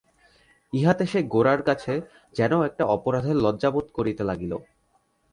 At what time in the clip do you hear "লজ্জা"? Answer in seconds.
3.35-3.69